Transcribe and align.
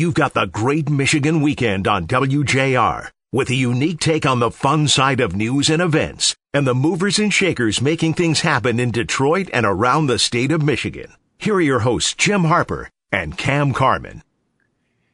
you've 0.00 0.14
got 0.14 0.32
the 0.32 0.46
Great 0.46 0.88
Michigan 0.88 1.42
Weekend 1.42 1.86
on 1.86 2.06
WJR 2.06 3.08
with 3.32 3.50
a 3.50 3.54
unique 3.54 4.00
take 4.00 4.24
on 4.24 4.40
the 4.40 4.50
fun 4.50 4.88
side 4.88 5.20
of 5.20 5.36
news 5.36 5.68
and 5.68 5.82
events 5.82 6.34
and 6.54 6.66
the 6.66 6.74
movers 6.74 7.18
and 7.18 7.34
shakers 7.34 7.82
making 7.82 8.14
things 8.14 8.40
happen 8.40 8.80
in 8.80 8.90
Detroit 8.90 9.50
and 9.52 9.66
around 9.66 10.06
the 10.06 10.18
state 10.18 10.52
of 10.52 10.62
Michigan. 10.62 11.12
Here 11.36 11.54
are 11.56 11.60
your 11.60 11.80
hosts, 11.80 12.14
Jim 12.14 12.44
Harper 12.44 12.88
and 13.12 13.36
Kam 13.36 13.74
Carman. 13.74 14.22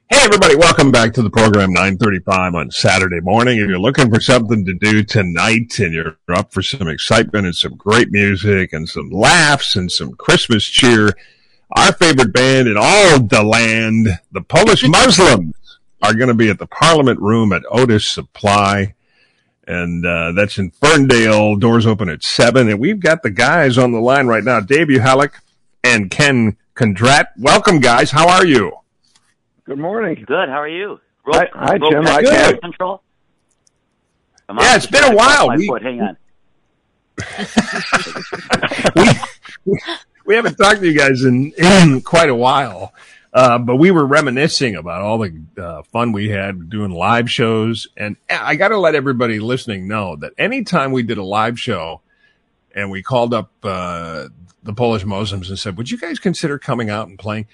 Hey 0.08 0.24
everybody, 0.24 0.54
welcome 0.54 0.92
back 0.92 1.12
to 1.14 1.22
the 1.22 1.30
program 1.30 1.72
935 1.72 2.54
on 2.54 2.70
Saturday 2.70 3.20
morning. 3.20 3.58
If 3.58 3.66
you're 3.66 3.80
looking 3.80 4.08
for 4.08 4.20
something 4.20 4.64
to 4.66 4.74
do 4.74 5.02
tonight 5.02 5.80
and 5.80 5.92
you're 5.92 6.16
up 6.28 6.52
for 6.52 6.62
some 6.62 6.86
excitement 6.86 7.44
and 7.44 7.56
some 7.56 7.74
great 7.74 8.12
music 8.12 8.72
and 8.72 8.88
some 8.88 9.10
laughs 9.10 9.74
and 9.74 9.90
some 9.90 10.12
Christmas 10.12 10.64
cheer, 10.64 11.10
our 11.70 11.92
favorite 11.92 12.32
band 12.32 12.68
in 12.68 12.76
all 12.76 13.20
the 13.20 13.42
land, 13.42 14.08
the 14.32 14.42
Polish 14.42 14.82
Muslims, 14.88 15.54
are 16.02 16.14
going 16.14 16.28
to 16.28 16.34
be 16.34 16.50
at 16.50 16.58
the 16.58 16.66
Parliament 16.66 17.20
Room 17.20 17.52
at 17.52 17.62
Otus 17.70 18.06
Supply. 18.08 18.94
And 19.66 20.06
uh, 20.06 20.32
that's 20.32 20.58
in 20.58 20.70
Ferndale. 20.70 21.56
Doors 21.56 21.86
open 21.86 22.08
at 22.08 22.22
7. 22.22 22.68
And 22.68 22.78
we've 22.78 23.00
got 23.00 23.22
the 23.22 23.30
guys 23.30 23.78
on 23.78 23.92
the 23.92 24.00
line 24.00 24.26
right 24.26 24.44
now, 24.44 24.60
Dave 24.60 24.86
Uchalik 24.86 25.32
and 25.82 26.10
Ken 26.10 26.56
Kondrat. 26.76 27.26
Welcome, 27.36 27.80
guys. 27.80 28.10
How 28.12 28.28
are 28.28 28.46
you? 28.46 28.72
Good 29.64 29.78
morning. 29.78 30.24
Good. 30.26 30.48
How 30.48 30.60
are 30.60 30.68
you? 30.68 31.00
Roll, 31.24 31.40
hi, 31.40 31.48
hi 31.52 31.78
Jim. 31.78 32.04
Hi, 32.04 32.22
Ken. 32.22 32.58
Control. 32.60 33.02
yeah, 34.48 34.76
it's 34.76 34.86
been 34.86 35.02
a 35.02 35.16
while. 35.16 35.48
We, 35.56 35.68
Hang 35.82 36.00
on. 36.02 36.16
we, 39.64 39.78
we 40.26 40.34
haven't 40.34 40.56
talked 40.56 40.80
to 40.80 40.86
you 40.86 40.98
guys 40.98 41.22
in, 41.24 41.52
in 41.52 42.00
quite 42.02 42.28
a 42.28 42.34
while. 42.34 42.92
Uh, 43.32 43.58
but 43.58 43.76
we 43.76 43.90
were 43.90 44.06
reminiscing 44.06 44.76
about 44.76 45.02
all 45.02 45.18
the 45.18 45.42
uh, 45.58 45.82
fun 45.82 46.12
we 46.12 46.30
had 46.30 46.70
doing 46.70 46.90
live 46.90 47.30
shows. 47.30 47.86
And 47.96 48.16
I 48.30 48.56
got 48.56 48.68
to 48.68 48.78
let 48.78 48.94
everybody 48.94 49.40
listening 49.40 49.86
know 49.86 50.16
that 50.16 50.32
anytime 50.38 50.92
we 50.92 51.02
did 51.02 51.18
a 51.18 51.22
live 51.22 51.60
show 51.60 52.00
and 52.74 52.90
we 52.90 53.02
called 53.02 53.34
up 53.34 53.50
uh, 53.62 54.28
the 54.62 54.72
Polish 54.72 55.04
Muslims 55.04 55.50
and 55.50 55.58
said, 55.58 55.76
would 55.76 55.90
you 55.90 55.98
guys 55.98 56.18
consider 56.18 56.58
coming 56.58 56.88
out 56.88 57.08
and 57.08 57.18
playing? 57.18 57.46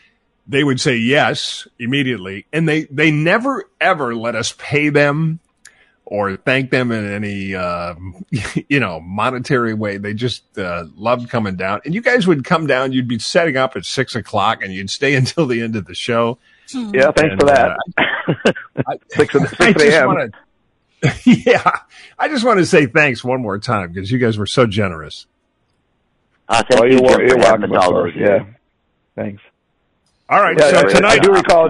they 0.46 0.64
would 0.64 0.80
say 0.80 0.96
yes 0.96 1.66
immediately. 1.78 2.46
And 2.52 2.68
they, 2.68 2.84
they 2.84 3.10
never 3.10 3.64
ever 3.80 4.14
let 4.14 4.34
us 4.34 4.54
pay 4.58 4.88
them 4.88 5.40
or 6.04 6.36
thank 6.36 6.70
them 6.70 6.92
in 6.92 7.10
any, 7.10 7.54
uh, 7.54 7.94
you 8.68 8.80
know, 8.80 9.00
monetary 9.00 9.74
way. 9.74 9.98
They 9.98 10.14
just, 10.14 10.58
uh, 10.58 10.86
loved 10.96 11.30
coming 11.30 11.56
down 11.56 11.80
and 11.84 11.94
you 11.94 12.02
guys 12.02 12.26
would 12.26 12.44
come 12.44 12.66
down. 12.66 12.92
You'd 12.92 13.08
be 13.08 13.18
setting 13.18 13.56
up 13.56 13.76
at 13.76 13.84
six 13.84 14.14
o'clock 14.14 14.62
and 14.62 14.72
you'd 14.72 14.90
stay 14.90 15.14
until 15.22 15.46
the 15.46 15.62
end 15.62 15.76
of 15.76 15.86
the 15.86 15.94
show. 15.94 16.38
Yeah. 16.74 17.10
Thanks 17.12 17.32
and, 17.32 17.40
for 17.40 17.46
that. 17.46 17.76
Uh, 17.96 18.52
I, 18.86 18.98
six, 19.08 19.32
six 19.32 19.82
a.m. 19.82 20.30
yeah. 21.24 21.70
I 22.18 22.28
just 22.28 22.44
want 22.44 22.58
to 22.58 22.66
say 22.66 22.86
thanks 22.86 23.22
one 23.22 23.42
more 23.42 23.58
time 23.58 23.92
because 23.92 24.10
you 24.10 24.18
guys 24.18 24.38
were 24.38 24.46
so 24.46 24.66
generous. 24.66 25.26
Uh, 26.48 26.62
thank 26.68 26.80
well, 26.80 26.90
you, 26.90 27.00
you're, 27.00 27.26
you're 27.26 27.38
welcome. 27.38 27.72
Yeah. 28.16 28.44
Thanks. 29.14 29.42
All 30.28 30.40
right. 30.40 30.56
Yeah, 30.58 30.70
so 30.70 30.88
tonight, 30.88 31.12
I 31.12 31.18
do 31.18 31.32
recall, 31.32 31.68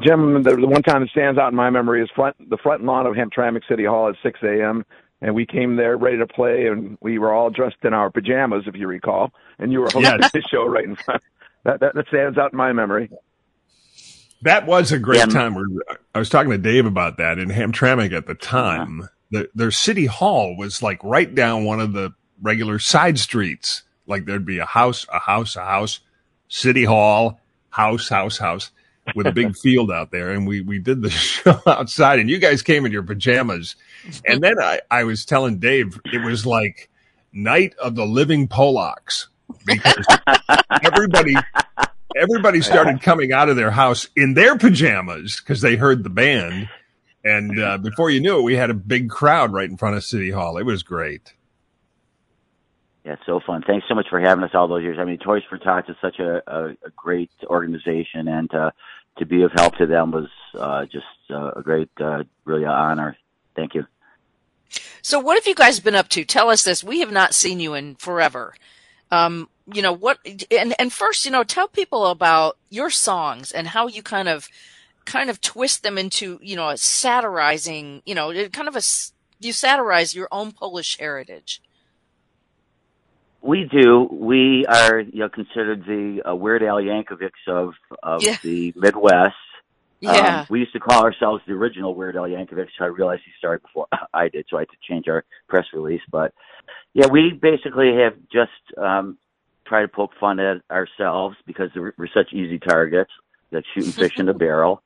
Jim, 0.00 0.42
the, 0.42 0.56
the, 0.56 0.66
one 0.66 0.82
time 0.82 1.02
that 1.02 1.10
stands 1.10 1.38
out 1.38 1.50
in 1.50 1.56
my 1.56 1.70
memory 1.70 2.02
is 2.02 2.10
front, 2.14 2.36
the 2.48 2.56
front 2.56 2.84
lawn 2.84 3.06
of 3.06 3.14
Hamtramck 3.14 3.60
City 3.68 3.84
Hall 3.84 4.08
at 4.08 4.16
6 4.22 4.40
a.m. 4.42 4.84
And 5.20 5.34
we 5.34 5.46
came 5.46 5.76
there 5.76 5.96
ready 5.96 6.18
to 6.18 6.26
play, 6.26 6.66
and 6.66 6.98
we 7.00 7.18
were 7.18 7.32
all 7.32 7.50
dressed 7.50 7.76
in 7.84 7.92
our 7.92 8.10
pajamas, 8.10 8.64
if 8.66 8.74
you 8.74 8.86
recall. 8.86 9.32
And 9.58 9.70
you 9.70 9.80
were 9.80 9.86
hosting 9.86 10.18
yes. 10.20 10.30
the 10.32 10.42
show 10.42 10.66
right 10.66 10.84
in 10.84 10.96
front. 10.96 11.22
That, 11.64 11.80
that, 11.80 11.94
that 11.94 12.08
stands 12.08 12.38
out 12.38 12.52
in 12.52 12.56
my 12.56 12.72
memory. 12.72 13.10
That 14.42 14.66
was 14.66 14.90
a 14.90 14.98
great 14.98 15.18
yeah. 15.18 15.26
time. 15.26 15.56
I 16.14 16.18
was 16.18 16.28
talking 16.28 16.50
to 16.50 16.58
Dave 16.58 16.86
about 16.86 17.18
that 17.18 17.38
in 17.38 17.50
Hamtramck 17.50 18.12
at 18.12 18.26
the 18.26 18.34
time. 18.34 19.08
Yeah. 19.30 19.42
The, 19.42 19.50
their 19.54 19.70
city 19.70 20.06
hall 20.06 20.56
was 20.56 20.82
like 20.82 21.02
right 21.04 21.32
down 21.32 21.64
one 21.64 21.80
of 21.80 21.92
the 21.92 22.12
regular 22.40 22.78
side 22.80 23.18
streets. 23.18 23.82
Like 24.06 24.24
there'd 24.24 24.44
be 24.44 24.58
a 24.58 24.66
house, 24.66 25.06
a 25.12 25.20
house, 25.20 25.54
a 25.54 25.64
house, 25.64 26.00
city 26.48 26.84
hall, 26.84 27.40
house, 27.70 28.08
house, 28.08 28.38
house 28.38 28.72
with 29.14 29.26
a 29.26 29.32
big 29.32 29.56
field 29.62 29.90
out 29.90 30.10
there. 30.10 30.30
And 30.30 30.46
we, 30.46 30.60
we 30.60 30.78
did 30.78 31.02
the 31.02 31.10
show 31.10 31.60
outside 31.66 32.18
and 32.18 32.30
you 32.30 32.38
guys 32.38 32.62
came 32.62 32.86
in 32.86 32.92
your 32.92 33.02
pajamas. 33.02 33.76
And 34.26 34.42
then 34.42 34.60
I, 34.60 34.80
I 34.90 35.04
was 35.04 35.24
telling 35.24 35.58
Dave, 35.58 36.00
it 36.06 36.24
was 36.24 36.46
like 36.46 36.88
night 37.32 37.74
of 37.80 37.94
the 37.94 38.06
living 38.06 38.48
Polacks 38.48 39.26
because 39.64 40.04
everybody, 40.82 41.34
everybody 42.16 42.60
started 42.60 43.02
coming 43.02 43.32
out 43.32 43.48
of 43.48 43.56
their 43.56 43.70
house 43.70 44.08
in 44.16 44.34
their 44.34 44.56
pajamas 44.56 45.40
because 45.40 45.60
they 45.60 45.76
heard 45.76 46.04
the 46.04 46.10
band. 46.10 46.68
And 47.24 47.60
uh, 47.60 47.78
before 47.78 48.10
you 48.10 48.20
knew 48.20 48.40
it, 48.40 48.42
we 48.42 48.56
had 48.56 48.70
a 48.70 48.74
big 48.74 49.08
crowd 49.08 49.52
right 49.52 49.68
in 49.68 49.76
front 49.76 49.96
of 49.96 50.04
City 50.04 50.30
Hall. 50.30 50.58
It 50.58 50.64
was 50.64 50.82
great. 50.82 51.34
Yeah, 53.04 53.16
so 53.26 53.40
fun. 53.44 53.62
Thanks 53.66 53.86
so 53.88 53.94
much 53.94 54.06
for 54.08 54.20
having 54.20 54.44
us 54.44 54.52
all 54.54 54.68
those 54.68 54.82
years. 54.82 54.98
I 55.00 55.04
mean, 55.04 55.18
Toys 55.18 55.42
for 55.48 55.58
Tots 55.58 55.88
is 55.88 55.96
such 56.00 56.20
a, 56.20 56.42
a, 56.46 56.68
a 56.68 56.90
great 56.96 57.30
organization, 57.44 58.28
and 58.28 58.52
uh, 58.54 58.70
to 59.18 59.26
be 59.26 59.42
of 59.42 59.50
help 59.52 59.76
to 59.76 59.86
them 59.86 60.12
was 60.12 60.28
uh, 60.54 60.84
just 60.84 61.04
uh, 61.30 61.50
a 61.56 61.62
great, 61.62 61.90
uh, 62.00 62.22
really 62.44 62.64
honor. 62.64 63.16
Thank 63.56 63.74
you. 63.74 63.86
So, 65.02 65.18
what 65.18 65.36
have 65.36 65.48
you 65.48 65.54
guys 65.54 65.80
been 65.80 65.96
up 65.96 66.08
to? 66.10 66.24
Tell 66.24 66.48
us 66.48 66.62
this. 66.62 66.84
We 66.84 67.00
have 67.00 67.10
not 67.10 67.34
seen 67.34 67.58
you 67.58 67.74
in 67.74 67.96
forever. 67.96 68.54
Um, 69.10 69.48
you 69.72 69.82
know 69.82 69.92
what? 69.92 70.18
And 70.50 70.74
and 70.78 70.92
first, 70.92 71.24
you 71.24 71.30
know, 71.30 71.44
tell 71.44 71.68
people 71.68 72.06
about 72.06 72.56
your 72.70 72.88
songs 72.88 73.52
and 73.52 73.68
how 73.68 73.88
you 73.88 74.02
kind 74.02 74.28
of 74.28 74.48
kind 75.04 75.28
of 75.28 75.40
twist 75.40 75.82
them 75.82 75.98
into 75.98 76.38
you 76.40 76.56
know 76.56 76.74
satirizing. 76.76 78.02
You 78.06 78.14
know, 78.14 78.48
kind 78.48 78.68
of 78.68 78.76
a 78.76 78.82
you 79.40 79.52
satirize 79.52 80.14
your 80.14 80.28
own 80.30 80.52
Polish 80.52 80.98
heritage. 80.98 81.60
We 83.42 83.64
do. 83.64 84.08
We 84.10 84.64
are, 84.66 85.00
you 85.00 85.20
know, 85.20 85.28
considered 85.28 85.84
the 85.84 86.22
uh, 86.28 86.34
Weird 86.34 86.62
Al 86.62 86.76
Yankovics 86.76 87.48
of 87.48 87.74
of 88.02 88.22
yeah. 88.22 88.36
the 88.42 88.72
Midwest. 88.76 89.34
Yeah. 90.00 90.40
Um, 90.40 90.46
we 90.50 90.60
used 90.60 90.72
to 90.72 90.80
call 90.80 91.04
ourselves 91.04 91.42
the 91.46 91.52
original 91.52 91.94
Weird 91.94 92.16
Al 92.16 92.24
Yankovic. 92.24 92.68
So 92.78 92.84
I 92.84 92.88
realized 92.88 93.22
he 93.24 93.32
started 93.38 93.62
before 93.62 93.86
I 94.14 94.28
did, 94.28 94.46
so 94.48 94.56
I 94.56 94.60
had 94.60 94.68
to 94.70 94.76
change 94.88 95.08
our 95.08 95.24
press 95.48 95.66
release. 95.72 96.02
But 96.10 96.32
yeah, 96.94 97.06
we 97.06 97.32
basically 97.32 97.96
have 97.96 98.14
just 98.32 98.50
um, 98.78 99.18
tried 99.66 99.82
to 99.82 99.88
poke 99.88 100.12
fun 100.20 100.38
at 100.38 100.62
ourselves 100.70 101.36
because 101.46 101.70
we're, 101.74 101.94
we're 101.96 102.08
such 102.14 102.32
easy 102.32 102.58
targets, 102.58 103.10
like 103.50 103.64
shooting 103.74 103.92
fish 103.92 104.18
in 104.18 104.28
a 104.28 104.34
barrel. 104.44 104.82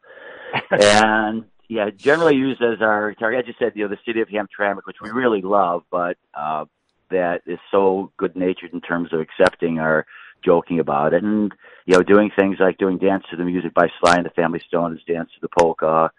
And 0.71 1.45
yeah, 1.69 1.91
generally 1.91 2.37
used 2.37 2.63
as 2.63 2.81
our 2.81 3.15
target. 3.15 3.45
I 3.45 3.47
just 3.47 3.59
said, 3.59 3.73
you 3.75 3.85
know, 3.85 3.89
the 3.89 3.99
city 4.07 4.21
of 4.21 4.29
Hamtramck, 4.29 4.81
which 4.85 5.01
we 5.03 5.11
really 5.11 5.43
love, 5.43 5.83
but 5.91 6.17
uh, 6.35 6.67
that 7.11 7.43
is 7.47 7.59
so 7.71 8.11
good 8.17 8.37
natured 8.37 8.73
in 8.73 8.81
terms 8.81 9.13
of 9.13 9.21
accepting 9.21 9.79
our 9.79 10.07
joking 10.45 10.81
about 10.81 11.15
it. 11.15 11.23
And 11.23 11.53
you 11.87 11.95
know 11.95 12.03
doing 12.03 12.31
things 12.37 12.59
like 12.61 12.79
doing 12.79 12.99
dance 12.99 13.25
to 13.31 13.37
the 13.37 13.45
music 13.45 13.75
by 13.75 13.89
Sly 14.01 14.17
and 14.17 14.27
the 14.27 14.31
Family 14.31 14.63
Stone 14.67 14.97
is 14.97 15.03
dance 15.07 15.31
to 15.35 15.41
the 15.41 15.49
polka 15.49 16.11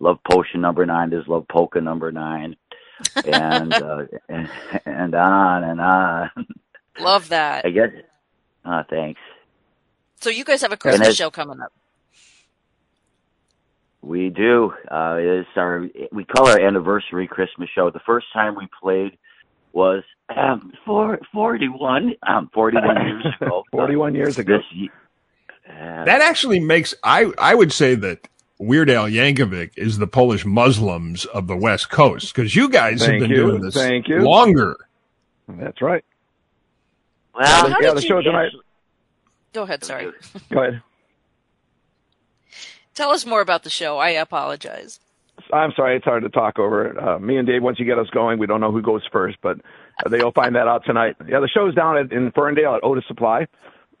love 0.00 0.18
potion 0.28 0.60
number 0.60 0.84
nine 0.84 1.12
is 1.12 1.28
love 1.28 1.46
polka 1.48 1.80
number 1.80 2.10
nine 2.10 2.56
and 3.24 3.72
uh 3.74 4.04
and, 4.28 4.48
and 4.84 5.14
on 5.14 5.64
and 5.64 5.80
on. 5.80 6.30
Love 6.98 7.28
that. 7.28 7.64
I 7.64 7.70
guess 7.70 7.90
uh 8.64 8.82
thanks. 8.90 9.20
So 10.20 10.30
you 10.30 10.44
guys 10.44 10.62
have 10.62 10.72
a 10.72 10.76
christmas 10.76 11.16
show 11.16 11.30
coming 11.30 11.60
up. 11.60 11.72
We 14.02 14.30
do. 14.30 14.72
Uh 14.90 15.16
it's 15.18 15.48
our 15.56 15.86
we 16.10 16.24
call 16.24 16.48
our 16.48 16.60
anniversary 16.60 17.28
christmas 17.28 17.68
show. 17.74 17.90
The 17.90 18.00
first 18.00 18.26
time 18.32 18.56
we 18.56 18.68
played 18.82 19.18
was 19.72 20.02
um, 20.36 20.72
four, 20.84 21.18
41, 21.32 22.14
um, 22.26 22.50
41 22.52 22.96
years 23.06 23.34
ago. 23.40 23.64
41 23.72 24.14
years 24.14 24.38
ago. 24.38 24.58
This, 24.58 24.90
uh, 25.68 26.04
that 26.04 26.20
actually 26.20 26.60
makes, 26.60 26.94
I, 27.04 27.32
I 27.38 27.54
would 27.54 27.72
say 27.72 27.94
that 27.94 28.28
Weird 28.58 28.90
Al 28.90 29.06
Yankovic 29.06 29.70
is 29.76 29.98
the 29.98 30.06
Polish 30.06 30.44
Muslims 30.44 31.24
of 31.26 31.46
the 31.46 31.56
West 31.56 31.90
Coast 31.90 32.34
because 32.34 32.54
you 32.54 32.68
guys 32.68 33.00
have 33.00 33.18
been 33.18 33.30
you. 33.30 33.36
doing 33.36 33.60
this 33.62 33.74
Thank 33.74 34.08
you. 34.08 34.20
longer. 34.20 34.76
That's 35.48 35.80
right. 35.80 36.04
Well, 37.34 37.70
yeah, 37.80 37.94
the 37.94 38.02
show 38.02 38.20
tonight. 38.20 38.52
Go 39.52 39.62
ahead. 39.62 39.82
Sorry. 39.82 40.10
Go 40.50 40.62
ahead. 40.62 40.82
Tell 42.94 43.10
us 43.10 43.24
more 43.24 43.40
about 43.40 43.62
the 43.62 43.70
show. 43.70 43.98
I 43.98 44.10
apologize. 44.10 45.00
I'm 45.52 45.72
sorry, 45.76 45.96
it's 45.96 46.04
hard 46.04 46.22
to 46.22 46.28
talk 46.28 46.58
over. 46.58 46.98
Uh, 46.98 47.18
me 47.18 47.36
and 47.36 47.46
Dave, 47.46 47.62
once 47.62 47.78
you 47.78 47.84
get 47.84 47.98
us 47.98 48.08
going, 48.10 48.38
we 48.38 48.46
don't 48.46 48.60
know 48.60 48.72
who 48.72 48.82
goes 48.82 49.02
first, 49.10 49.38
but 49.42 49.58
they'll 50.08 50.32
find 50.32 50.54
that 50.56 50.68
out 50.68 50.84
tonight. 50.84 51.16
Yeah, 51.28 51.40
the 51.40 51.48
show's 51.48 51.74
down 51.74 51.98
at, 51.98 52.12
in 52.12 52.30
Ferndale 52.32 52.76
at 52.76 52.84
Otus 52.84 53.04
Supply. 53.06 53.46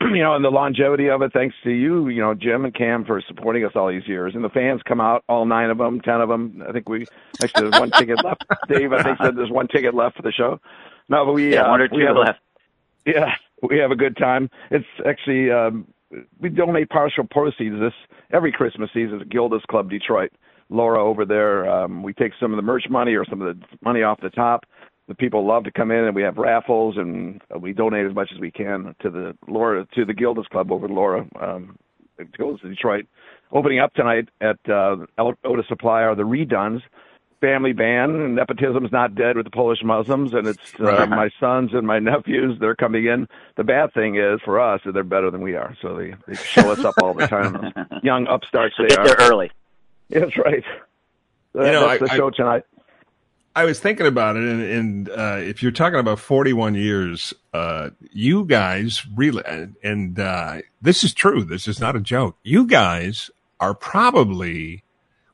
you 0.00 0.22
know, 0.22 0.34
and 0.34 0.44
the 0.44 0.50
longevity 0.50 1.10
of 1.10 1.20
it, 1.22 1.32
thanks 1.32 1.54
to 1.62 1.70
you, 1.70 2.08
you 2.08 2.20
know, 2.20 2.34
Jim 2.34 2.64
and 2.64 2.74
Kam 2.74 3.04
for 3.04 3.20
supporting 3.26 3.64
us 3.64 3.72
all 3.74 3.88
these 3.88 4.06
years. 4.06 4.34
And 4.34 4.42
the 4.42 4.48
fans 4.48 4.80
come 4.84 5.00
out, 5.00 5.24
all 5.28 5.44
nine 5.44 5.70
of 5.70 5.78
them, 5.78 6.00
ten 6.00 6.20
of 6.20 6.28
them. 6.28 6.62
I 6.66 6.72
think 6.72 6.88
we 6.88 7.06
actually 7.42 7.68
there's 7.68 7.80
one 7.80 7.90
ticket 7.90 8.22
left. 8.24 8.44
Dave, 8.68 8.92
I 8.92 9.02
think 9.02 9.18
said 9.20 9.36
there's 9.36 9.50
one 9.50 9.68
ticket 9.68 9.94
left 9.94 10.16
for 10.16 10.22
the 10.22 10.32
show. 10.32 10.60
No, 11.08 11.26
but 11.26 11.32
we 11.32 11.52
yeah, 11.52 11.62
uh, 11.62 11.70
one 11.70 11.80
or 11.80 11.88
two 11.88 12.06
have, 12.06 12.16
left. 12.16 12.40
Yeah, 13.04 13.34
we 13.62 13.78
have 13.78 13.90
a 13.90 13.96
good 13.96 14.16
time. 14.16 14.48
It's 14.70 14.86
actually 15.06 15.50
um, 15.50 15.86
we 16.40 16.48
donate 16.48 16.88
partial 16.88 17.24
proceeds 17.24 17.78
this 17.78 17.92
every 18.32 18.52
Christmas 18.52 18.90
season 18.94 19.18
to 19.18 19.24
Gilda's 19.24 19.62
Club 19.68 19.90
Detroit. 19.90 20.32
Laura 20.70 21.04
over 21.04 21.24
there, 21.24 21.68
um, 21.68 22.02
we 22.02 22.14
take 22.14 22.32
some 22.40 22.52
of 22.52 22.56
the 22.56 22.62
merch 22.62 22.84
money 22.88 23.14
or 23.14 23.24
some 23.24 23.42
of 23.42 23.58
the 23.58 23.66
money 23.82 24.02
off 24.02 24.20
the 24.20 24.30
top. 24.30 24.64
The 25.08 25.14
people 25.14 25.44
love 25.44 25.64
to 25.64 25.72
come 25.72 25.90
in, 25.90 26.04
and 26.04 26.14
we 26.14 26.22
have 26.22 26.36
raffles, 26.36 26.96
and 26.96 27.42
we 27.58 27.72
donate 27.72 28.06
as 28.06 28.14
much 28.14 28.30
as 28.32 28.38
we 28.38 28.52
can 28.52 28.94
to 29.00 29.10
the 29.10 29.36
Laura 29.48 29.86
to 29.96 30.04
the 30.04 30.14
Gilda's 30.14 30.46
Club 30.46 30.70
over 30.70 30.86
at 30.86 30.92
Laura. 30.92 31.26
Um, 31.40 31.76
Gilda's 32.36 32.60
Detroit, 32.62 33.06
opening 33.50 33.80
up 33.80 33.92
tonight 33.94 34.28
at 34.40 34.58
uh, 34.68 34.96
Otus 35.18 35.66
Supply 35.68 36.02
are 36.02 36.14
the 36.14 36.24
Reduns 36.24 36.82
family 37.40 37.72
band, 37.72 38.12
and 38.16 38.36
nepotism's 38.36 38.92
not 38.92 39.14
dead 39.14 39.36
with 39.36 39.46
the 39.46 39.50
Polish 39.50 39.82
Muslims, 39.82 40.34
and 40.34 40.46
it's 40.46 40.74
uh, 40.78 41.06
my 41.08 41.30
sons 41.40 41.70
and 41.72 41.86
my 41.86 41.98
nephews. 41.98 42.58
They're 42.60 42.76
coming 42.76 43.06
in. 43.06 43.26
The 43.56 43.64
bad 43.64 43.92
thing 43.94 44.16
is 44.16 44.40
for 44.44 44.60
us, 44.60 44.80
they're 44.84 45.02
better 45.02 45.30
than 45.30 45.40
we 45.40 45.54
are, 45.54 45.76
so 45.82 45.96
they 45.96 46.14
they 46.26 46.34
show 46.34 46.70
us 46.70 46.84
up 46.84 46.94
all 47.02 47.14
the 47.14 47.26
time. 47.26 47.72
Young 48.02 48.26
upstarts 48.26 48.76
so 48.76 48.82
they 48.82 48.88
get 48.88 48.98
are. 49.00 49.06
there 49.06 49.30
early. 49.30 49.50
That's 50.20 50.36
right. 50.36 50.64
You 51.54 51.60
know, 51.62 51.88
That's 51.88 52.02
I- 52.02 52.06
the 52.06 52.16
show 52.16 52.28
I- 52.28 52.36
tonight. 52.36 52.64
I 53.56 53.64
was 53.64 53.80
thinking 53.80 54.06
about 54.06 54.36
it, 54.36 54.44
and, 54.44 54.62
and 54.62 55.08
uh, 55.10 55.38
if 55.40 55.60
you're 55.60 55.72
talking 55.72 55.98
about 55.98 56.20
41 56.20 56.76
years, 56.76 57.34
uh, 57.52 57.90
you 58.12 58.44
guys 58.44 59.04
really, 59.16 59.42
and, 59.44 59.74
and 59.82 60.20
uh, 60.20 60.58
this 60.80 61.02
is 61.02 61.12
true. 61.12 61.42
This 61.42 61.66
is 61.66 61.80
not 61.80 61.96
a 61.96 62.00
joke. 62.00 62.36
You 62.44 62.64
guys 62.64 63.28
are 63.58 63.74
probably 63.74 64.84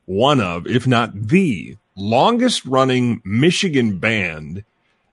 one 0.05 0.41
of, 0.41 0.65
if 0.65 0.87
not 0.87 1.13
the 1.27 1.77
longest 1.95 2.65
running 2.65 3.21
Michigan 3.23 3.99
band 3.99 4.63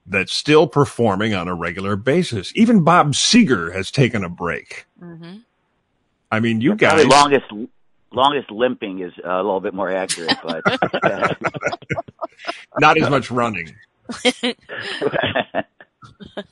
that's 0.07 0.33
still 0.33 0.65
performing 0.65 1.35
on 1.35 1.47
a 1.47 1.53
regular 1.53 1.95
basis. 1.95 2.51
Even 2.55 2.83
Bob 2.83 3.11
Seger 3.13 3.71
has 3.71 3.91
taken 3.91 4.23
a 4.23 4.29
break. 4.29 4.87
hmm 4.99 5.35
I 6.31 6.39
mean, 6.39 6.59
you 6.59 6.75
Probably 6.75 7.03
guys. 7.03 7.11
longest 7.11 7.45
longest 8.15 8.51
limping 8.51 8.99
is 9.01 9.13
uh, 9.23 9.29
a 9.29 9.43
little 9.43 9.59
bit 9.59 9.73
more 9.73 9.91
accurate, 9.91 10.37
but 10.43 10.63
not 12.79 12.99
as 12.99 13.09
much 13.09 13.31
running. 13.31 13.75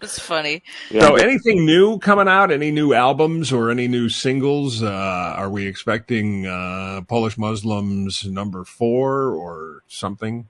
It's 0.02 0.20
funny. 0.20 0.62
So, 0.92 1.16
anything 1.16 1.66
new 1.66 1.98
coming 2.00 2.28
out? 2.28 2.52
Any 2.52 2.72
new 2.72 2.94
albums 2.94 3.52
or 3.52 3.70
any 3.70 3.88
new 3.88 4.10
singles? 4.10 4.82
Uh, 4.82 4.88
are 4.90 5.50
we 5.50 5.68
expecting 5.68 6.46
uh, 6.46 7.02
Polish 7.08 7.38
Muslims 7.38 8.26
number 8.26 8.64
four 8.66 9.32
or 9.32 9.84
something? 9.88 10.48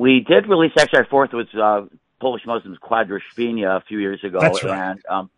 we 0.00 0.24
did 0.26 0.48
release 0.48 0.72
actually 0.78 1.00
our 1.00 1.06
fourth 1.06 1.32
was 1.32 1.46
uh, 1.54 1.82
Polish 2.20 2.42
Muslims 2.46 2.78
Quadrospenia 2.82 3.76
a 3.76 3.82
few 3.82 3.98
years 3.98 4.22
ago, 4.24 4.38
That's 4.40 4.64
right. 4.64 4.90
and 4.92 5.02
um, 5.10 5.30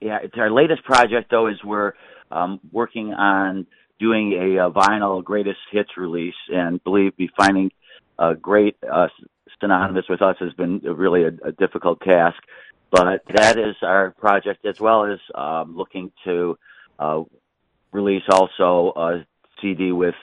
yeah, 0.00 0.18
it's 0.22 0.36
our 0.36 0.50
latest 0.50 0.84
project 0.84 1.30
though 1.30 1.48
is 1.48 1.56
we're 1.64 1.92
um, 2.30 2.60
working 2.72 3.12
on 3.12 3.66
doing 3.98 4.32
a, 4.32 4.66
uh 4.66 4.70
vinyl 4.70 5.24
greatest 5.24 5.58
hits 5.72 5.90
release, 5.96 6.34
and 6.48 6.82
believe 6.84 7.18
me, 7.18 7.28
finding 7.36 7.70
a 8.18 8.34
great 8.34 8.76
uh, 8.90 9.08
synonymous 9.60 10.04
with 10.08 10.22
us 10.22 10.36
has 10.40 10.52
been 10.54 10.80
really 10.80 11.24
a, 11.24 11.30
a 11.44 11.52
difficult 11.52 12.00
task. 12.00 12.36
But 12.90 13.22
that 13.34 13.58
is 13.58 13.74
our 13.82 14.12
project, 14.12 14.64
as 14.64 14.80
well 14.80 15.06
as 15.06 15.18
um, 15.34 15.76
looking 15.76 16.12
to 16.24 16.56
uh, 16.98 17.22
release 17.92 18.22
also 18.30 18.92
a 18.96 19.26
CD 19.60 19.92
with 19.92 20.14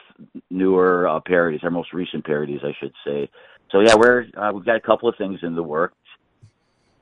newer 0.50 1.06
uh, 1.06 1.20
parodies, 1.20 1.60
our 1.62 1.70
most 1.70 1.92
recent 1.92 2.24
parodies, 2.24 2.60
I 2.64 2.72
should 2.80 2.94
say. 3.06 3.28
So 3.70 3.80
yeah, 3.80 3.94
we're 3.96 4.26
uh, 4.36 4.52
we've 4.54 4.64
got 4.64 4.76
a 4.76 4.80
couple 4.80 5.08
of 5.08 5.16
things 5.16 5.40
in 5.42 5.54
the 5.54 5.62
works, 5.62 5.96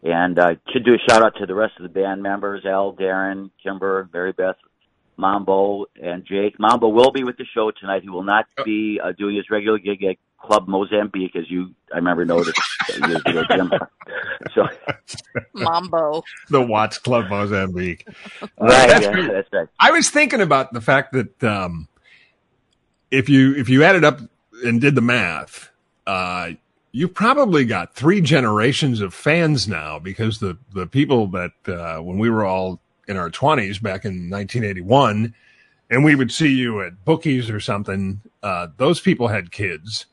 and 0.02 0.38
uh, 0.38 0.54
should 0.72 0.84
do 0.84 0.94
a 0.94 0.98
shout 1.08 1.22
out 1.22 1.36
to 1.38 1.46
the 1.46 1.54
rest 1.54 1.74
of 1.78 1.82
the 1.82 1.88
band 1.88 2.22
members: 2.22 2.64
Al, 2.64 2.92
Darren, 2.92 3.50
Kimber, 3.62 4.08
Mary 4.12 4.32
Beth, 4.32 4.56
Mambo, 5.16 5.86
and 6.00 6.24
Jake. 6.24 6.58
Mambo 6.58 6.88
will 6.88 7.12
be 7.12 7.24
with 7.24 7.36
the 7.36 7.46
show 7.54 7.70
tonight. 7.70 8.02
He 8.02 8.08
will 8.08 8.24
not 8.24 8.46
be 8.64 9.00
uh, 9.02 9.12
doing 9.12 9.36
his 9.36 9.50
regular 9.50 9.78
gig 9.78 10.02
at 10.04 10.16
Club 10.42 10.66
Mozambique, 10.66 11.36
as 11.36 11.48
you 11.48 11.74
I 11.92 11.96
remember 11.96 12.24
noticed 12.24 12.60
years 12.88 13.22
ago, 13.24 13.44
Jim. 13.50 13.72
So 14.54 14.66
Mambo. 15.54 16.24
The 16.50 16.60
Watts 16.60 16.98
Club 16.98 17.30
Mozambique. 17.30 18.06
Uh, 18.42 18.46
right, 18.60 18.88
that's 18.88 19.04
yeah, 19.04 19.28
that's 19.32 19.52
right. 19.52 19.68
I 19.78 19.92
was 19.92 20.10
thinking 20.10 20.40
about 20.40 20.72
the 20.72 20.80
fact 20.80 21.12
that 21.12 21.44
um, 21.44 21.88
if 23.10 23.28
you 23.28 23.54
if 23.54 23.68
you 23.68 23.84
added 23.84 24.04
up 24.04 24.18
and 24.64 24.80
did 24.80 24.94
the 24.94 25.00
math, 25.00 25.70
uh, 26.06 26.50
you 26.92 27.08
probably 27.08 27.64
got 27.64 27.94
three 27.94 28.20
generations 28.20 29.00
of 29.00 29.14
fans 29.14 29.66
now 29.66 29.98
because 29.98 30.38
the 30.38 30.58
the 30.74 30.86
people 30.86 31.26
that 31.28 31.52
uh, 31.66 32.02
when 32.02 32.18
we 32.18 32.30
were 32.30 32.44
all 32.44 32.80
in 33.08 33.16
our 33.16 33.30
twenties 33.30 33.78
back 33.78 34.04
in 34.04 34.30
1981, 34.30 35.34
and 35.90 36.04
we 36.04 36.14
would 36.14 36.30
see 36.30 36.48
you 36.54 36.82
at 36.82 37.04
bookies 37.04 37.50
or 37.50 37.60
something, 37.60 38.20
uh, 38.42 38.68
those 38.76 39.00
people 39.00 39.28
had 39.28 39.50
kids. 39.52 40.06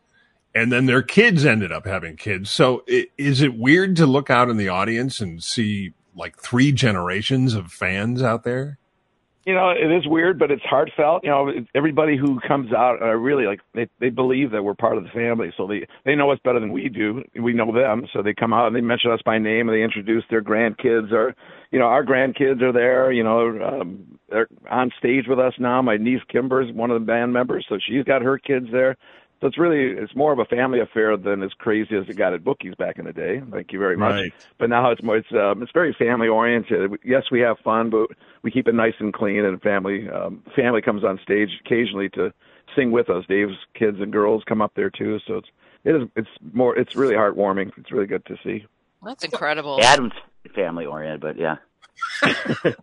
And 0.56 0.72
then 0.72 0.88
their 0.88 1.04
kids 1.04 1.46
ended 1.46 1.72
up 1.72 1.86
having 1.86 2.18
kids. 2.18 2.50
So 2.50 2.84
i- 2.90 3.08
is 3.18 3.42
it 3.42 3.54
weird 3.56 3.96
to 3.98 4.08
look 4.08 4.32
out 4.32 4.50
in 4.50 4.58
the 4.58 4.68
audience 4.70 5.22
and 5.22 5.44
see 5.44 5.94
like 6.16 6.38
three 6.40 6.72
generations 6.72 7.54
of 7.54 7.72
fans 7.72 8.24
out 8.24 8.44
there? 8.44 8.80
You 9.46 9.56
know, 9.56 9.70
it 9.70 9.90
is 9.92 10.06
weird, 10.06 10.38
but 10.38 10.52
it's 10.52 10.64
heartfelt. 10.64 11.24
You 11.24 11.30
know, 11.30 11.52
everybody 11.74 12.18
who 12.18 12.40
comes 12.46 12.74
out 12.74 13.02
are 13.02 13.18
really 13.18 13.46
like 13.46 13.62
they 13.74 13.88
they 14.00 14.10
believe 14.10 14.52
that 14.52 14.64
we're 14.64 14.74
part 14.76 14.98
of 14.98 15.04
the 15.04 15.10
family, 15.10 15.54
so 15.56 15.66
they 15.66 15.88
they 16.06 16.14
know 16.14 16.30
us 16.32 16.40
better 16.44 16.60
than 16.60 16.74
we 16.74 16.90
do. 16.90 17.24
We 17.42 17.54
know 17.54 17.72
them, 17.74 18.06
so 18.12 18.22
they 18.22 18.34
come 18.34 18.54
out 18.54 18.68
and 18.68 18.76
they 18.76 18.82
mention 18.82 19.12
us 19.12 19.22
by 19.26 19.38
name 19.40 19.70
and 19.70 19.78
they 19.78 19.82
introduce 19.84 20.24
their 20.30 20.42
grandkids 20.42 21.12
or, 21.14 21.36
you 21.72 21.80
know, 21.80 21.86
our 21.86 22.04
grandkids 22.04 22.62
are 22.62 22.74
there. 22.74 23.12
You 23.14 23.24
know, 23.24 23.80
um, 23.82 24.20
they're 24.30 24.50
on 24.70 24.92
stage 25.00 25.26
with 25.28 25.40
us 25.40 25.54
now. 25.58 25.82
My 25.82 25.98
niece 25.98 26.22
Kimber's 26.30 26.72
one 26.74 26.92
of 26.92 27.00
the 27.00 27.06
band 27.06 27.32
members, 27.32 27.66
so 27.70 27.78
she's 27.80 28.04
got 28.04 28.22
her 28.22 28.38
kids 28.38 28.68
there. 28.72 28.98
So 29.42 29.48
it's 29.48 29.58
really 29.58 29.98
it's 29.98 30.14
more 30.16 30.34
of 30.34 30.40
a 30.40 30.46
family 30.46 30.80
affair 30.82 31.16
than 31.16 31.44
as 31.44 31.52
crazy 31.54 31.96
as 31.96 32.10
it 32.10 32.18
got 32.18 32.34
at 32.34 32.44
bookies 32.44 32.76
back 32.76 33.00
in 33.00 33.06
the 33.06 33.14
day. 33.14 33.42
Thank 33.52 33.72
you 33.72 33.80
very 33.80 33.96
much 33.96 34.12
Right. 34.12 34.34
but 34.58 34.70
now 34.70 34.92
it's 34.92 35.02
more 35.02 35.18
it's 35.18 35.32
um, 35.32 35.64
it's 35.64 35.72
very 35.72 35.96
family 35.98 36.28
oriented. 36.28 36.92
Yes, 37.06 37.24
we 37.32 37.40
have 37.40 37.58
fun, 37.60 37.90
but 37.90 38.10
we 38.42 38.52
keep 38.52 38.68
it 38.68 38.76
nice 38.76 38.96
and 39.00 39.14
clean. 39.14 39.46
And 39.46 39.62
family 39.62 40.10
um, 40.10 40.44
family 40.56 40.82
comes 40.82 41.04
on 41.04 41.20
stage 41.24 41.50
occasionally 41.66 42.10
to 42.10 42.34
sing 42.76 42.92
with 42.92 43.10
us. 43.10 43.24
Dave's 43.30 43.56
kids 43.76 43.98
and 44.00 44.12
girls 44.12 44.44
come 44.46 44.62
up 44.62 44.74
there 44.76 44.90
too. 44.90 45.20
So 45.26 45.38
it's 45.38 45.48
it 45.86 45.96
is 45.96 46.08
it's 46.16 46.30
more 46.54 46.78
it's 46.78 46.96
really 46.96 47.16
heartwarming. 47.16 47.72
It's 47.78 47.92
really 47.92 48.08
good 48.08 48.26
to 48.26 48.38
see. 48.44 48.66
That's 49.04 49.24
incredible. 49.24 49.80
Adam's 49.82 50.14
family 50.54 50.86
oriented, 50.86 51.22
but 51.22 51.38
yeah. 51.38 51.56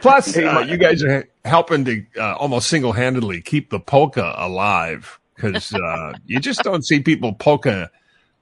Plus, 0.00 0.36
uh, 0.36 0.64
you 0.68 0.76
guys 0.76 1.02
are 1.02 1.28
helping 1.44 1.84
to 1.84 2.04
uh, 2.18 2.34
almost 2.34 2.68
single 2.68 2.92
handedly 2.92 3.40
keep 3.40 3.70
the 3.70 3.78
polka 3.78 4.34
alive 4.36 5.19
because 5.40 5.72
uh, 5.74 6.12
you 6.26 6.40
just 6.40 6.62
don't 6.62 6.84
see 6.84 7.00
people 7.00 7.32
polka 7.32 7.90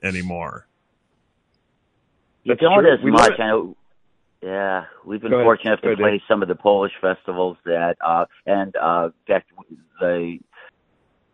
anymore. 0.02 0.66
You 2.44 2.54
That's 2.54 2.60
don't 2.60 2.86
as 2.86 3.00
We 3.02 3.10
much. 3.10 3.32
I 3.38 3.48
know. 3.48 3.76
Yeah, 4.42 4.84
we've 5.04 5.20
been 5.20 5.32
Go 5.32 5.42
fortunate 5.42 5.82
Go 5.82 5.88
to 5.88 5.94
ahead, 5.94 5.98
play 5.98 6.10
Dave. 6.12 6.20
some 6.28 6.42
of 6.42 6.48
the 6.48 6.54
Polish 6.54 6.92
festivals 7.00 7.56
that, 7.64 7.96
uh, 8.00 8.26
and 8.46 8.74
uh, 8.76 9.10
in 9.26 9.34
fact, 9.34 9.50
the 9.98 10.38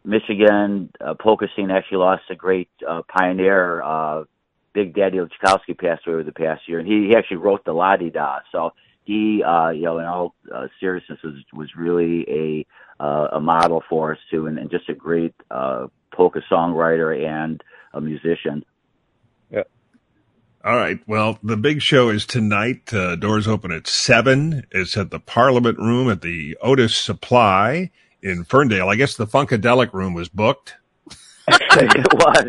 Michigan 0.04 0.90
uh, 1.00 1.12
polka 1.14 1.46
scene 1.54 1.70
actually 1.70 1.98
lost 1.98 2.22
a 2.30 2.34
great 2.34 2.70
uh, 2.86 3.02
pioneer. 3.08 3.82
Uh, 3.82 4.24
Big 4.72 4.94
Daddy 4.94 5.18
Lackowski 5.18 5.78
passed 5.78 6.06
away 6.06 6.14
over 6.14 6.24
the 6.24 6.32
past 6.32 6.66
year, 6.66 6.78
and 6.78 6.88
he, 6.88 7.08
he 7.08 7.14
actually 7.14 7.36
wrote 7.36 7.64
the 7.64 7.72
La 7.72 7.96
Di 7.96 8.10
Da. 8.10 8.38
So 8.50 8.72
he, 9.04 9.42
uh, 9.42 9.70
you 9.70 9.82
know, 9.82 9.98
in 9.98 10.06
all 10.06 10.34
uh, 10.54 10.66
seriousness, 10.80 11.18
was 11.22 11.34
was 11.52 11.68
really 11.76 12.24
a 12.28 12.66
uh, 13.02 13.28
a 13.32 13.40
model 13.40 13.82
for 13.88 14.12
us 14.12 14.18
too, 14.30 14.46
and, 14.46 14.58
and 14.58 14.70
just 14.70 14.88
a 14.88 14.94
great 14.94 15.34
uh, 15.50 15.86
polka 16.12 16.40
songwriter 16.50 17.26
and 17.26 17.62
a 17.92 18.00
musician. 18.00 18.64
All 20.64 20.76
right. 20.76 20.98
Well, 21.06 21.38
the 21.42 21.58
big 21.58 21.82
show 21.82 22.08
is 22.08 22.24
tonight. 22.24 22.90
Uh, 22.94 23.16
doors 23.16 23.46
open 23.46 23.70
at 23.70 23.86
seven. 23.86 24.66
It's 24.70 24.96
at 24.96 25.10
the 25.10 25.20
Parliament 25.20 25.76
Room 25.78 26.08
at 26.08 26.22
the 26.22 26.56
Otus 26.62 26.96
Supply 26.96 27.90
in 28.22 28.44
Ferndale. 28.44 28.88
I 28.88 28.96
guess 28.96 29.14
the 29.14 29.26
Funkadelic 29.26 29.92
Room 29.92 30.14
was 30.14 30.30
booked. 30.30 30.76
it 31.48 32.14
was. 32.14 32.48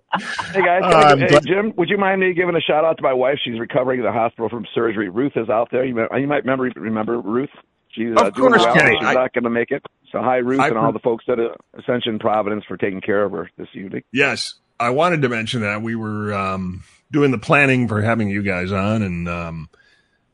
Hey 0.52 0.62
guys, 0.62 0.82
I'm 0.84 1.18
hey 1.20 1.38
Jim, 1.46 1.72
would 1.76 1.88
you 1.88 1.98
mind 1.98 2.20
me 2.20 2.32
giving 2.34 2.56
a 2.56 2.60
shout 2.60 2.84
out 2.84 2.96
to 2.98 3.02
my 3.02 3.12
wife? 3.12 3.38
She's 3.44 3.58
recovering 3.58 4.00
in 4.00 4.04
the 4.06 4.12
hospital 4.12 4.48
from 4.48 4.66
surgery. 4.74 5.08
Ruth 5.08 5.32
is 5.36 5.48
out 5.48 5.68
there. 5.70 5.84
You 5.84 5.94
might, 5.94 6.20
you 6.20 6.26
might 6.26 6.44
remember 6.44 6.70
remember 6.76 7.20
Ruth. 7.20 7.50
She's 7.90 8.14
uh, 8.16 8.26
Of 8.26 8.34
doing 8.34 8.50
course, 8.52 8.64
well. 8.64 8.74
Kenny. 8.74 8.96
She's 8.98 9.06
I- 9.08 9.14
not 9.14 9.32
going 9.32 9.44
to 9.44 9.50
make 9.50 9.70
it. 9.70 9.82
So 10.12 10.20
hi 10.20 10.36
Ruth 10.36 10.60
I- 10.60 10.68
and 10.68 10.78
all 10.78 10.92
the 10.92 10.98
folks 10.98 11.24
at 11.28 11.38
Ascension 11.78 12.18
Providence 12.18 12.64
for 12.66 12.76
taking 12.76 13.00
care 13.00 13.24
of 13.24 13.32
her 13.32 13.50
this 13.56 13.68
evening. 13.74 14.02
Yes, 14.12 14.54
I 14.80 14.90
wanted 14.90 15.22
to 15.22 15.28
mention 15.28 15.60
that 15.62 15.82
we 15.82 15.94
were 15.96 16.32
um, 16.34 16.82
doing 17.10 17.30
the 17.30 17.38
planning 17.38 17.88
for 17.88 18.00
having 18.02 18.28
you 18.28 18.42
guys 18.42 18.72
on, 18.72 19.02
and 19.02 19.28
um, 19.28 19.68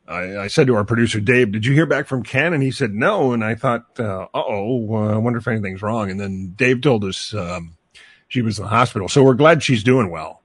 I, 0.07 0.37
I 0.39 0.47
said 0.49 0.67
to 0.69 0.77
our 0.77 0.85
producer 0.85 1.19
Dave, 1.21 1.51
"Did 1.53 1.65
you 1.67 1.73
hear 1.73 1.87
back 1.87 2.07
from 2.07 2.23
Ken?" 2.23 2.53
And 2.53 2.63
he 2.63 2.71
said 2.71 2.93
no. 2.93 3.33
And 3.33 3.43
I 3.43 3.55
thought, 3.55 3.99
uh 3.99 4.27
oh, 4.35 4.95
uh, 4.95 5.15
I 5.15 5.17
wonder 5.17 5.39
if 5.39 5.49
anything's 5.49 5.83
wrong. 5.83 6.11
And 6.11 6.21
then 6.21 6.53
Dave 6.57 6.83
told 6.83 7.05
us 7.05 7.33
um, 7.35 7.77
she 8.29 8.43
was 8.43 8.59
in 8.59 8.65
the 8.65 8.71
hospital, 8.71 9.09
so 9.09 9.23
we're 9.23 9.35
glad 9.35 9.63
she's 9.63 9.85
doing 9.85 10.11
well. 10.11 10.41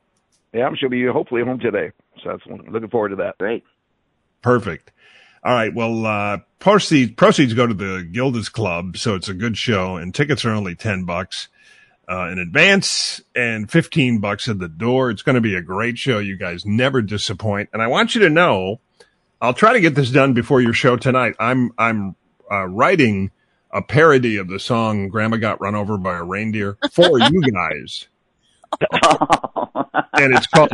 Yeah, 0.53 0.69
she'll 0.79 0.89
be 0.89 1.05
hopefully 1.05 1.43
home 1.43 1.59
today. 1.59 1.91
So 2.23 2.29
that's 2.29 2.43
looking 2.69 2.89
forward 2.89 3.09
to 3.09 3.15
that. 3.17 3.37
Great. 3.37 3.63
Perfect. 4.41 4.91
All 5.43 5.53
right. 5.53 5.73
Well, 5.73 6.05
uh, 6.05 6.39
proceeds, 6.59 7.13
proceeds 7.13 7.53
go 7.53 7.67
to 7.67 7.73
the 7.73 8.07
Gilda's 8.11 8.49
Club. 8.49 8.97
So 8.97 9.15
it's 9.15 9.29
a 9.29 9.33
good 9.33 9.57
show 9.57 9.95
and 9.95 10.13
tickets 10.13 10.43
are 10.43 10.51
only 10.51 10.75
10 10.75 11.05
bucks, 11.05 11.47
uh, 12.09 12.27
in 12.29 12.39
advance 12.39 13.21
and 13.35 13.69
15 13.71 14.19
bucks 14.19 14.49
at 14.49 14.59
the 14.59 14.67
door. 14.67 15.11
It's 15.11 15.21
going 15.21 15.35
to 15.35 15.41
be 15.41 15.55
a 15.55 15.61
great 15.61 15.97
show. 15.97 16.19
You 16.19 16.35
guys 16.35 16.65
never 16.65 17.01
disappoint. 17.01 17.69
And 17.71 17.81
I 17.81 17.87
want 17.87 18.15
you 18.15 18.21
to 18.21 18.29
know, 18.29 18.79
I'll 19.41 19.53
try 19.53 19.73
to 19.73 19.79
get 19.79 19.95
this 19.95 20.11
done 20.11 20.33
before 20.33 20.59
your 20.59 20.73
show 20.73 20.97
tonight. 20.97 21.35
I'm, 21.39 21.71
I'm, 21.77 22.15
uh, 22.51 22.65
writing 22.65 23.31
a 23.71 23.81
parody 23.81 24.37
of 24.37 24.47
the 24.47 24.59
song 24.59 25.09
Grandma 25.09 25.37
Got 25.37 25.61
Run 25.61 25.75
Over 25.75 25.97
by 25.97 26.17
a 26.17 26.23
Reindeer 26.23 26.77
for 26.91 27.19
you 27.19 27.41
guys. 27.53 28.07
and 30.13 30.33
it's 30.35 30.47
called, 30.47 30.71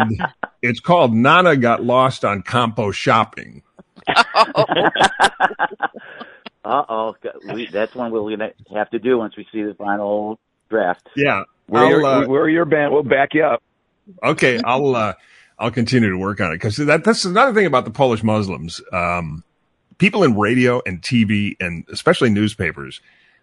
it's 0.61 0.79
called 0.79 1.13
Nana 1.13 1.55
Got 1.55 1.83
Lost 1.83 2.23
on 2.25 2.41
Campo 2.41 2.91
Shopping. 2.91 3.61
Uh 6.65 6.83
oh, 6.89 7.15
that's 7.71 7.93
one 7.93 8.11
we're 8.11 8.35
gonna 8.35 8.51
have 8.73 8.89
to 8.89 8.97
do 8.97 9.19
once 9.19 9.37
we 9.37 9.45
see 9.51 9.61
the 9.61 9.75
final 9.75 10.39
draft. 10.67 11.07
Yeah, 11.15 11.43
we're, 11.67 11.87
your, 11.87 12.03
uh, 12.03 12.27
we're 12.27 12.49
your 12.49 12.65
band. 12.65 12.91
We'll 12.91 13.03
back 13.03 13.35
you 13.35 13.43
up. 13.43 13.61
Okay, 14.23 14.59
I'll 14.65 14.95
uh, 14.95 15.13
I'll 15.59 15.69
continue 15.69 16.09
to 16.09 16.17
work 16.17 16.41
on 16.41 16.51
it 16.51 16.55
because 16.55 16.77
that 16.77 17.03
that's 17.03 17.23
another 17.23 17.53
thing 17.53 17.67
about 17.67 17.85
the 17.85 17.91
Polish 17.91 18.23
Muslims. 18.23 18.81
Um, 18.91 19.43
people 19.97 20.23
in 20.23 20.37
radio 20.37 20.81
and 20.85 21.01
TV 21.01 21.55
and 21.59 21.85
especially 21.91 22.29
newspapers, 22.29 23.01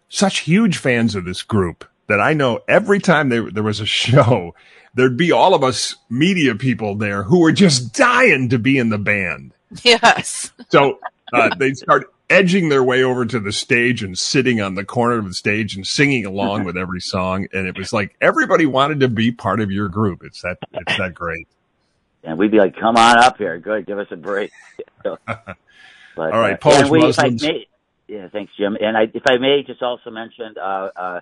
such 0.09 0.41
huge 0.41 0.77
fans 0.77 1.15
of 1.15 1.25
this 1.25 1.43
group 1.43 1.85
that 2.09 2.21
I 2.21 2.35
know 2.35 2.61
every 2.69 2.99
time 2.99 3.29
there 3.29 3.51
there 3.51 3.63
was 3.63 3.81
a 3.81 3.87
show, 3.87 4.55
there'd 4.95 5.17
be 5.17 5.33
all 5.33 5.55
of 5.55 5.65
us 5.65 5.97
media 6.11 6.55
people 6.55 6.95
there 6.95 7.23
who 7.23 7.41
were 7.41 7.53
just 7.53 7.95
dying 7.95 8.49
to 8.51 8.59
be 8.59 8.79
in 8.79 8.91
the 8.91 8.99
band. 8.99 9.55
Yes. 9.83 10.53
So 10.69 10.99
uh, 11.33 11.55
they 11.57 11.73
start 11.73 12.13
edging 12.29 12.69
their 12.69 12.85
way 12.85 13.03
over 13.03 13.25
to 13.25 13.41
the 13.41 13.53
stage 13.53 14.03
and 14.03 14.19
sitting 14.19 14.61
on 14.61 14.75
the 14.75 14.85
corner 14.85 15.19
of 15.19 15.27
the 15.27 15.35
stage 15.35 15.77
and 15.77 15.87
singing 15.87 16.27
along 16.27 16.65
with 16.65 16.77
every 16.77 17.01
song. 17.01 17.47
And 17.53 17.67
it 17.67 17.79
was 17.79 17.93
like 17.93 18.15
everybody 18.21 18.67
wanted 18.67 19.01
to 19.01 19.09
be 19.09 19.33
part 19.33 19.61
of 19.61 19.71
your 19.71 19.89
group. 19.89 20.23
It's 20.25 20.43
that 20.43 20.59
it's 20.73 20.99
that 20.99 21.15
great. 21.15 21.49
And 22.25 22.39
we'd 22.39 22.53
be 22.53 22.59
like, 22.59 22.77
"Come 22.77 22.97
on 22.97 23.19
up 23.19 23.39
here, 23.39 23.59
good, 23.59 23.87
give 23.87 23.99
us 23.99 24.09
a 24.11 24.17
break." 24.17 24.53
but, 26.17 26.33
All 26.33 26.41
right, 26.41 26.55
uh, 26.55 26.59
Polish 26.59 26.91
we, 26.91 27.01
Muslims. 27.01 27.43
May, 27.43 27.67
yeah, 28.09 28.29
thanks, 28.29 28.53
Jim. 28.59 28.77
And 28.81 28.97
I, 28.97 29.05
if 29.15 29.23
I 29.27 29.39
may, 29.39 29.63
just 29.67 29.83
also 29.83 30.11
mention 30.11 30.55
uh, 30.61 30.89
uh, 30.95 31.21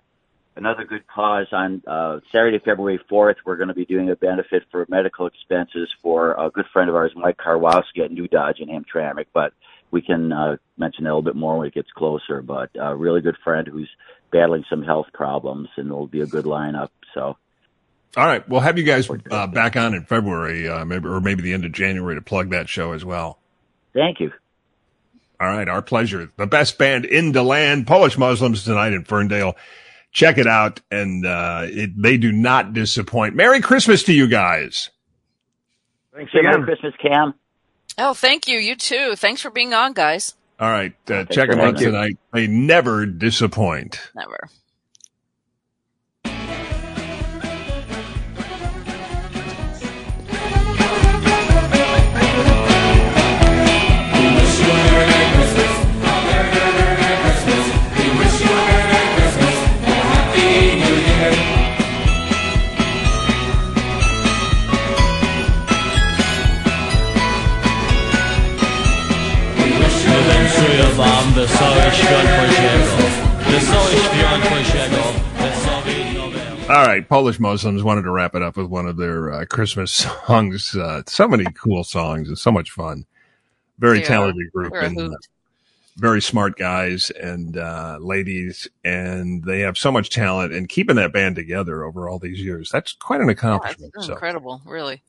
another 0.56 0.84
good 0.84 1.06
cause 1.06 1.46
on 1.52 1.82
uh, 1.86 2.20
Saturday, 2.32 2.58
February 2.58 3.00
4th. 3.10 3.36
We're 3.44 3.56
going 3.56 3.68
to 3.68 3.74
be 3.74 3.84
doing 3.84 4.10
a 4.10 4.16
benefit 4.16 4.64
for 4.70 4.84
medical 4.88 5.26
expenses 5.26 5.88
for 6.02 6.32
a 6.32 6.50
good 6.50 6.66
friend 6.72 6.88
of 6.88 6.96
ours, 6.96 7.12
Mike 7.14 7.36
Karwowski 7.36 8.04
at 8.04 8.10
New 8.10 8.26
Dodge 8.26 8.58
in 8.58 8.68
Hamtramck. 8.68 9.26
But 9.32 9.52
we 9.90 10.02
can 10.02 10.32
uh, 10.32 10.56
mention 10.76 11.04
that 11.04 11.10
a 11.10 11.14
little 11.14 11.22
bit 11.22 11.36
more 11.36 11.58
when 11.58 11.68
it 11.68 11.74
gets 11.74 11.90
closer. 11.92 12.42
But 12.42 12.70
a 12.74 12.96
really 12.96 13.20
good 13.20 13.36
friend 13.44 13.68
who's 13.68 13.90
battling 14.32 14.64
some 14.68 14.82
health 14.82 15.06
problems, 15.12 15.68
and 15.76 15.86
it'll 15.86 16.06
be 16.06 16.22
a 16.22 16.26
good 16.26 16.44
lineup. 16.44 16.90
So. 17.14 17.36
All 18.16 18.26
right, 18.26 18.46
we'll 18.48 18.58
have 18.58 18.76
you 18.76 18.82
guys 18.82 19.08
uh, 19.30 19.46
back 19.46 19.76
on 19.76 19.94
in 19.94 20.02
February, 20.02 20.68
uh, 20.68 20.84
maybe 20.84 21.06
or 21.06 21.20
maybe 21.20 21.42
the 21.42 21.52
end 21.52 21.64
of 21.64 21.70
January 21.70 22.16
to 22.16 22.20
plug 22.20 22.50
that 22.50 22.68
show 22.68 22.90
as 22.90 23.04
well. 23.04 23.38
Thank 23.94 24.18
you. 24.18 24.32
All 25.40 25.46
right, 25.48 25.68
our 25.68 25.80
pleasure. 25.80 26.30
The 26.36 26.46
best 26.46 26.76
band 26.76 27.06
in 27.06 27.32
the 27.32 27.42
land, 27.42 27.86
Polish 27.86 28.18
Muslims 28.18 28.64
tonight 28.64 28.92
in 28.92 29.04
Ferndale. 29.04 29.56
Check 30.12 30.36
it 30.36 30.46
out, 30.46 30.80
and 30.90 31.24
uh, 31.24 31.62
it, 31.64 31.90
they 32.00 32.18
do 32.18 32.30
not 32.30 32.74
disappoint. 32.74 33.34
Merry 33.34 33.60
Christmas 33.60 34.02
to 34.04 34.12
you 34.12 34.26
guys. 34.26 34.90
Thanks 36.14 36.32
again. 36.34 36.44
Merry 36.44 36.64
Christmas, 36.64 36.94
Kam. 37.00 37.34
Oh, 37.96 38.12
thank 38.12 38.48
you. 38.48 38.58
You 38.58 38.76
too. 38.76 39.14
Thanks 39.16 39.40
for 39.40 39.50
being 39.50 39.72
on, 39.72 39.94
guys. 39.94 40.34
All 40.58 40.70
right. 40.70 40.92
Uh, 41.10 41.24
check 41.24 41.48
them 41.48 41.60
out 41.60 41.78
tonight. 41.78 42.18
They 42.32 42.46
never 42.46 43.06
disappoint. 43.06 44.10
Never. 44.14 44.50
Wesołych 71.40 71.94
Świąt 71.94 72.28
Bożego. 72.40 72.96
Wesołych 73.50 73.98
Świąt 73.98 74.48
Bożego. 74.50 75.02
All 76.68 76.86
right, 76.86 77.08
Polish 77.08 77.40
Muslims 77.40 77.82
wanted 77.82 78.04
to 78.04 78.12
wrap 78.12 78.34
it 78.34 78.42
up 78.42 78.56
with 78.56 78.70
one 78.70 78.86
of 78.86 78.96
their 78.98 79.32
uh, 79.32 79.44
Christmas 79.46 79.90
songs. 80.26 80.76
Uh, 80.76 81.02
so 81.06 81.26
many 81.26 81.46
cool 81.54 81.82
songs 81.82 82.28
and 82.28 82.38
so 82.38 82.52
much 82.52 82.70
fun. 82.70 83.06
Very 83.78 84.02
talented 84.02 84.52
group 84.52 84.74
and 84.74 85.00
uh, 85.00 85.16
very 85.96 86.20
smart 86.20 86.58
guys 86.58 87.10
and 87.10 87.56
uh, 87.56 87.96
ladies, 88.00 88.68
and 88.84 89.42
they 89.44 89.60
have 89.60 89.78
so 89.78 89.90
much 89.90 90.10
talent. 90.10 90.52
And 90.52 90.68
keeping 90.68 90.96
that 90.96 91.12
band 91.12 91.36
together 91.36 91.84
over 91.84 92.06
all 92.06 92.18
these 92.18 92.40
years—that's 92.40 92.92
quite 92.92 93.22
an 93.22 93.30
accomplishment. 93.30 93.94
Yeah, 93.96 94.04
so. 94.04 94.12
incredible, 94.12 94.60
really. 94.66 95.00